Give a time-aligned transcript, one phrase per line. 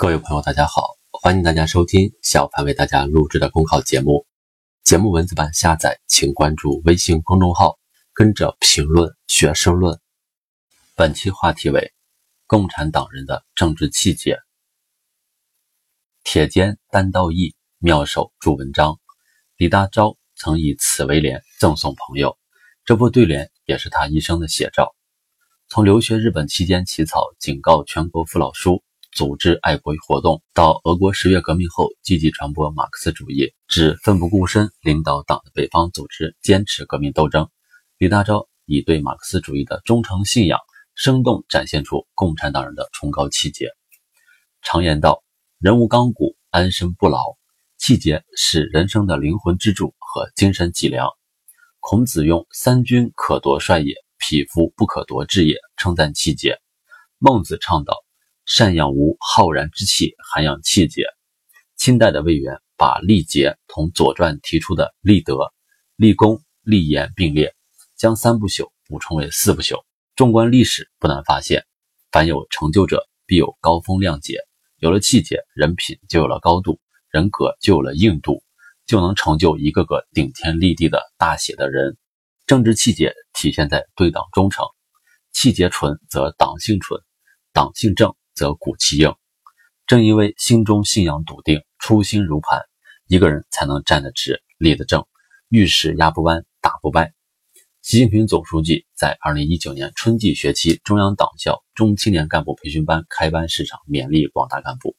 [0.00, 4.28] 各位朋友，大家好，欢迎大家收听小凡为大家录制的公考节目。
[4.84, 7.80] 节目文字版下载，请关注微信公众号，
[8.14, 10.00] 跟着评论学申论。
[10.94, 11.92] 本期话题为
[12.46, 14.38] 共产党人的政治气节。
[16.22, 19.00] 铁肩担道义，妙手著文章。
[19.56, 22.38] 李大钊曾以此为联赠送朋友，
[22.84, 24.94] 这副对联也是他一生的写照。
[25.68, 28.84] 从留学日本期间起草警告全国父老书。
[29.10, 37.48] 组织爱国活动，到俄国十月革命后积极传播马克思主义，至奋不顾身领导党的北方组织坚持革命斗争，
[37.96, 40.60] 李大钊以对马克思主义的忠诚信仰，
[40.94, 43.70] 生动展现出共产党人的崇高气节。
[44.62, 45.24] 常言道
[45.58, 47.18] ：“人无钢骨，安身不牢。”
[47.78, 51.08] 气节是人生的灵魂支柱和精神脊梁。
[51.80, 56.58] 孔子用“三军可夺帅也，匹夫不可夺志也”称赞气节。
[57.18, 58.07] 孟子倡导。
[58.48, 61.02] 善养无浩然之气，涵养气节。
[61.76, 65.52] 清代的魏源把立节同《左传》提出的立德、
[65.96, 67.54] 立功、立言并列，
[67.94, 69.84] 将三不朽补充为四不朽。
[70.16, 71.66] 纵观历史，不难发现，
[72.10, 74.38] 凡有成就者，必有高风亮节。
[74.78, 78.42] 有了气节，人品就有了高度，人格就有了硬度，
[78.86, 81.98] 就能成就一个个顶天立地的大写的人。
[82.46, 84.64] 政治气节体现在对党忠诚，
[85.34, 86.98] 气节纯则党性纯，
[87.52, 88.14] 党性正。
[88.38, 89.16] 则骨气硬，
[89.88, 92.62] 正因为心中信仰笃定，初心如磐，
[93.08, 95.04] 一个人才能站得直，立得正，
[95.48, 97.12] 遇事压不弯，打不败。
[97.82, 104.94] 习近平总书记在二零一九年春季学期中央党校中青年干部培训班开班式上勉励广大干部，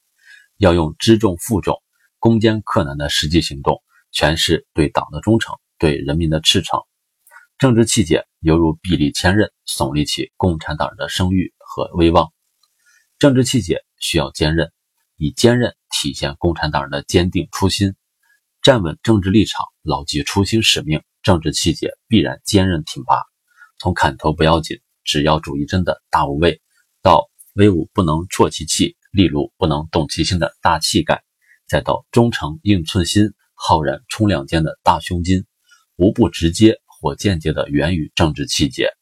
[0.58, 1.82] 要用知重负重、
[2.18, 3.82] 攻坚克难的实际行动，
[4.14, 6.82] 诠释对党的忠诚，对人民的赤诚。
[7.58, 12.32] 政治气节犹如臂力千仞，耸立起共产党人的声誉和威望。
[13.20, 14.72] 政治气节需要坚韧，
[15.18, 17.96] 以坚韧体现共产党人的坚定初心，
[18.62, 23.22] 站稳政治立场，牢记初心使命，政治气节必然坚韧挺拔。
[23.78, 26.62] 从砍头不要紧，只要主义真的大无畏，
[27.02, 31.22] 到威武不能挫其气，利禄不能动其心的大气概，
[31.68, 35.44] 再到忠诚硬寸心，浩然冲两肩的大胸襟，
[35.98, 38.94] 无不直接或间接的源于政治气节。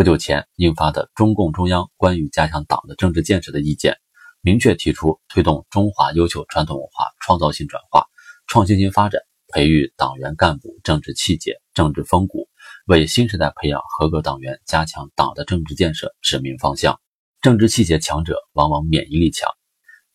[0.00, 3.98] 不久前印发的中共中央关于加强党的政治建设的意见，
[4.40, 8.06] 明确提出推动中华优秀传统文化创造性转化、
[8.46, 12.48] 创新性发展，培育党员干部政治气节、政治风骨，
[12.86, 16.98] 为新时代培养合格党员、加强党的政治建设指明方向。
[17.42, 19.50] 政治气节强者往往免疫力强，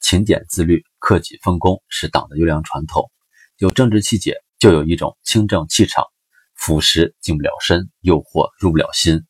[0.01, 3.11] 勤俭自律、克己奉公是党的优良传统。
[3.59, 6.05] 有政治气节，就有一种清正气场，
[6.55, 9.23] 腐蚀进不了身，诱惑入不了心。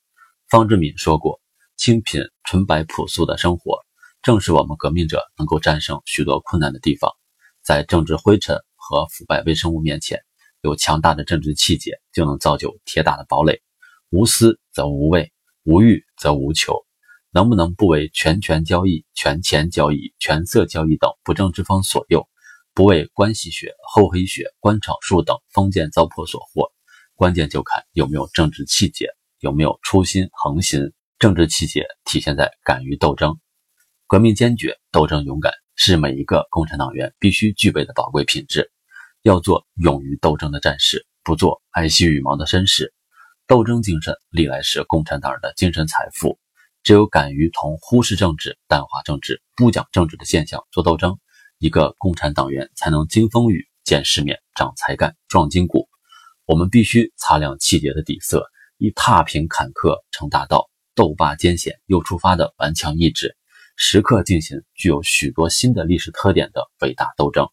[0.47, 1.41] 方志敏说过
[1.75, 3.79] ：“清贫、纯白、朴素的生活，
[4.21, 7.11] 正是我们革命者能够战胜许多困难的地方。
[7.63, 10.19] 在政治灰尘和腐败微生物面前，
[10.61, 13.63] 有强大的政治气节，就能造就铁打的堡垒。
[14.11, 15.33] 无私则无畏，
[15.63, 16.85] 无欲则无求。
[17.31, 22.29] 能不能不为权权交易、权钱交易、权色交易等不正之风所诱，
[22.75, 26.71] 不为关系学、厚黑学、官场术等封建糟粕所惑？
[27.15, 29.07] 关键就看有没有政治气节。”
[29.45, 30.91] 有没有初心恒心？
[31.19, 33.37] 政治气节体现在敢于斗争，
[34.07, 38.71] 革命坚决，斗争勇敢，是每一个共产党员必须具备的宝贵品质。
[39.21, 42.91] 要做勇于斗争的战士，不做爱惜羽毛的绅士。
[43.45, 46.39] 斗争精神历来是共产党人的精神财富。
[46.81, 51.19] 只有敢于同忽视政治、淡化政治、不讲政治的现象做斗争，
[51.59, 55.87] 一个共产党员才能经风雨、见世面、长才干、壮筋骨。
[56.45, 58.43] 我们必须擦亮气节的底色。
[58.77, 63.37] 以踏平坎坷成大道，斗罢艰险又出发的顽强意志，
[63.75, 67.47] 时刻进行具有许多新的历史特点的伟大斗争。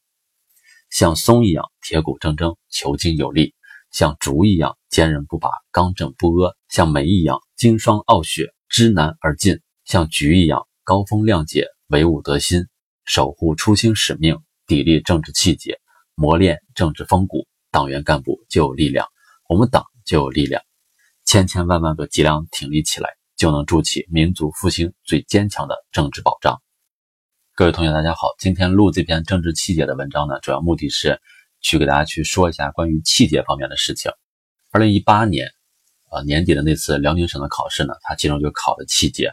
[0.90, 3.54] 像松一样铁骨铮铮、遒劲有力；
[3.90, 12.66] 像竹一样坚韧不拔、刚正不阿；像梅一样经霜傲雪、知难而进；像菊一样高风亮节、唯武得心。
[13.04, 14.36] 守护初心使命，
[14.66, 15.80] 砥砺政治气节，
[16.14, 19.08] 磨练政治风骨，党员干部就有力量，
[19.48, 20.62] 我们党就有力量。
[21.24, 26.60] 千千万万个脊梁挺立起来，就能筑起民族复兴最坚强的政治保障。
[27.54, 31.20] 各位同学，大家好，今天录这篇政治气节的文章呢，主要目的是
[31.60, 34.10] 去给大家去说一下关于气节方面的事情。
[34.70, 35.48] 二零一八年，
[36.10, 39.30] 呃年底的那次辽宁省的考试呢，它其中就考了气节，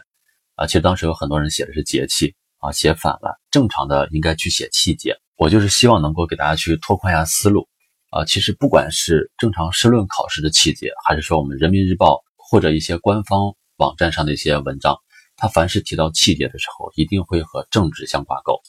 [0.54, 5.16] 啊，其实当时有很多人写的是节气啊，写反了，正常的应该去写气节。
[5.36, 7.69] 我就是希望能够给大家去拓宽一下思路。
[8.10, 14.98] 啊，其实不管是正常申论考试的气节，还是说我们人民日报或者一些官方网站上的一些文章，
[15.36, 18.60] 它凡是提到气节的时候，一定会和政治相挂钩。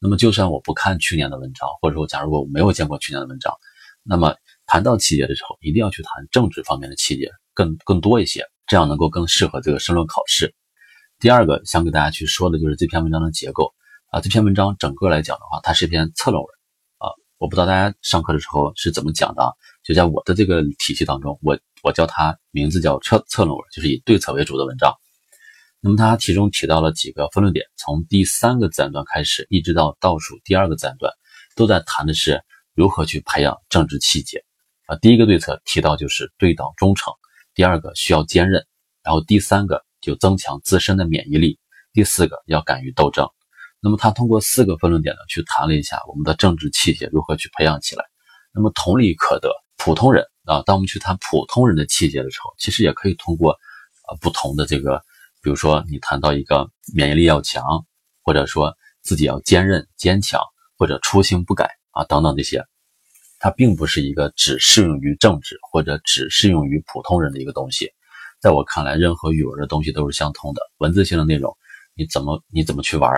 [0.00, 3.54] 那么就算我不看去年的文章，或者说假如我没有见过去年的文章，
[4.02, 4.34] 那么
[4.66, 10.54] 谈到气节的时候，一定要去谈政治方面的气节更更多一些，这样能够更适合这个申论考试。
[11.20, 13.72] 第二个想给大家去说的就是这篇文章的结构
[14.10, 16.57] 啊，这篇文章整个来讲的话，它是一篇策论文。
[17.38, 24.92] 我不知道大家上课的时候是怎么讲的，就在我的这个体系当中，我我叫它名字叫策策论文，就是以对策为主的文章。
[25.80, 31.12] 那么它其中提到了几个分论点，从第三个自然段开始，一直到倒数第二个自然段，
[31.54, 32.42] 都在谈的是
[32.74, 34.44] 如何去培养政治气节
[34.86, 34.96] 啊。
[34.96, 37.12] 第一个对策提到就是对党忠诚，
[37.54, 38.66] 第二个需要坚韧，
[39.02, 39.84] 然后第三个。
[40.00, 41.58] 就增强自身的免疫力。
[41.92, 43.28] 第四个要敢于斗争。
[43.80, 48.04] 那么他通过四个分论点呢，去谈了一下我们的政治气节如何去培养起来。
[48.52, 53.52] 那么同理可得，普通人啊，当我们去谈普通人的气节的时候，其实也可以通过
[54.08, 55.02] 呃不同的这个，
[55.42, 57.62] 比如说你谈到一个免疫力要强，
[58.24, 60.40] 或者说自己要坚韧坚强，
[60.76, 62.64] 或者初心不改啊等等这些，
[63.38, 67.92] 它并不是一个只适用于政治或者只适用于普通人的一个东西。
[68.40, 70.60] 在我看来，任何语文的东西都是相通的。
[70.78, 71.56] 文字性的内容，
[71.94, 73.12] 你怎么你怎么去玩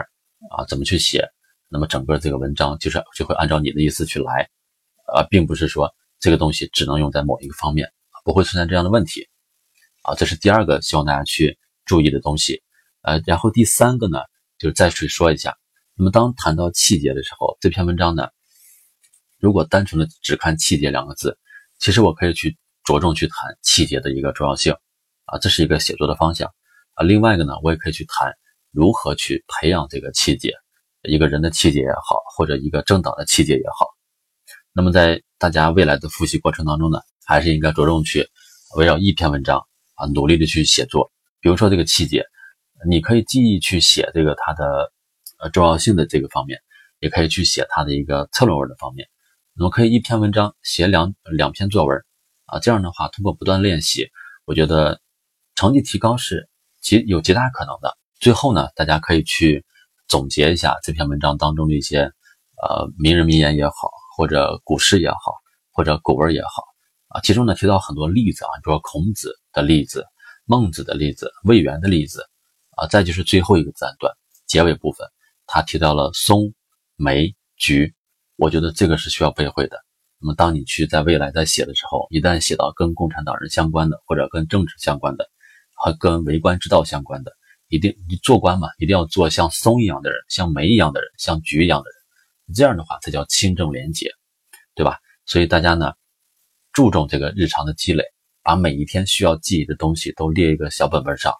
[0.49, 0.65] 啊？
[0.67, 1.29] 怎么去写？
[1.69, 4.49] 那么整个这个文章就是就会按照你的意思去来，
[5.15, 7.93] 啊，并不是说这个东西只能用在某一个方面，
[8.25, 9.29] 不会存在这样的问题，
[10.03, 12.63] 啊，这是第二个希望大家去注意的东西。
[13.03, 14.19] 呃，然后第三个呢，
[14.59, 15.57] 就是再去说一下。
[15.95, 18.29] 那么当谈到气节的时候，这篇文章呢，
[19.39, 21.39] 如果单纯的只看气节两个字，
[21.79, 24.75] 其实我可以去着重去谈气节的一个重要性。
[25.27, 26.53] 啊，这是一个写作的方向
[26.95, 27.05] 啊。
[27.05, 28.35] 另外一个呢，我也可以去谈
[28.71, 30.55] 如何去培养这个气节，
[31.03, 33.87] 一个人的气节也好，或者一个政党的气节也好。
[34.73, 38.29] 那么在大家未来的复习过程当中呢，还是应该着重去
[38.77, 41.11] 围绕一篇文章啊，努力的去写作。
[41.41, 42.25] 比如说这个气节，
[42.89, 44.93] 你可以记忆去写这个它的
[45.39, 46.59] 呃重要性的这个方面，
[47.01, 49.09] 也可以去写它的一个策论文的方面。
[49.55, 51.99] 那么可以一篇文章写两两篇作文
[52.47, 54.11] 啊，这样的话通过不断练习，
[54.45, 55.01] 我觉得。
[55.57, 56.49] 成绩提高是
[56.81, 57.95] 极有极大可能的。
[58.21, 59.65] 最后呢，大家可以去
[60.07, 65.17] 总结一下这篇文章当中的一些呃名人名言也好，或者古诗也好，
[65.73, 66.63] 或者古文也好
[67.09, 67.21] 啊。
[67.23, 70.05] 其中呢提到很多例子啊，比如说孔子的例子、
[70.45, 72.23] 孟子的例子、魏源的例子
[72.77, 72.87] 啊。
[72.89, 74.13] 再就是最后一个自然段
[74.47, 75.09] 结尾部分，
[75.47, 76.53] 他提到了松、
[76.97, 77.95] 梅、菊，
[78.37, 79.79] 我觉得这个是需要背会的。
[80.21, 85.27] 那么当你去在未来在写的时候，一旦写到跟共产党人相关的，或者跟政治相关的，
[85.75, 87.33] 和跟为官之道相关的，
[87.71, 94.11] 一定你做官嘛，一定要做像松一样的人，像梅一样的人，像菊一样的人，这样的话才叫清正廉洁，
[94.75, 94.99] 对吧？
[95.25, 95.93] 所以大家呢，
[96.73, 98.03] 注重这个日常的积累，
[98.43, 101.33] 把每一天需要记忆的东西都列一个小本本上，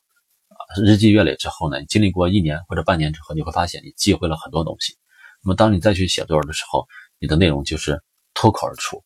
[0.85, 4.97] 日积月累之后呢，经历过一年或者半年之后，你会发现你记会了很多东西。
[5.43, 6.87] 那么当你再去写作文的时候，
[7.19, 8.01] 你的内容就是
[8.35, 9.03] 脱口而出，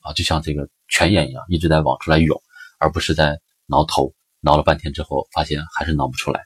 [0.00, 2.40] 啊，就像这个泉眼一样，一直在往出来涌，
[2.78, 4.14] 而不是在挠头。
[4.40, 6.44] 挠了半天之后，发现还是挠不出来，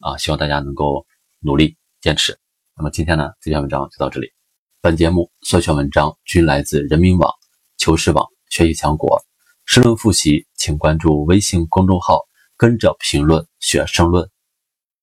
[0.00, 0.16] 啊！
[0.16, 1.06] 希望大家能够
[1.40, 2.38] 努力坚持。
[2.76, 4.32] 那么今天呢，这篇文章就到这里。
[4.80, 7.32] 本节目所选文章均来自人民网、
[7.76, 9.22] 求是网、学习强国。
[9.66, 12.20] 申论复习，请关注微信公众号，
[12.56, 14.28] 跟着评论学申论。